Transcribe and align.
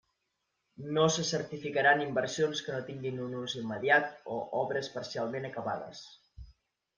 No 0.93 1.01
se 1.15 1.25
certificaran 1.31 2.01
inversions 2.05 2.61
que 2.69 2.73
no 2.77 2.79
tinguin 2.87 3.19
un 3.27 3.37
ús 3.41 3.55
immediat 3.61 4.09
o 4.37 4.39
obres 4.63 4.91
parcialment 4.97 5.47
acabades. 5.53 6.03